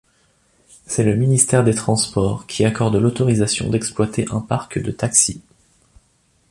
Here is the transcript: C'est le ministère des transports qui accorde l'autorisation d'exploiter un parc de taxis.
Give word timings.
C'est 0.87 1.03
le 1.03 1.15
ministère 1.15 1.63
des 1.63 1.75
transports 1.75 2.47
qui 2.47 2.65
accorde 2.65 2.95
l'autorisation 2.95 3.69
d'exploiter 3.69 4.25
un 4.31 4.39
parc 4.39 4.79
de 4.81 4.89
taxis. 4.89 5.43